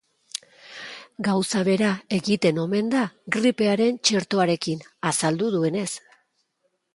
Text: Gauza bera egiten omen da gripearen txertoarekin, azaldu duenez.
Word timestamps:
Gauza 1.27 1.59
bera 1.67 1.91
egiten 2.17 2.61
omen 2.63 2.89
da 2.95 3.03
gripearen 3.37 4.01
txertoarekin, 4.11 4.83
azaldu 5.13 5.53
duenez. 5.59 5.89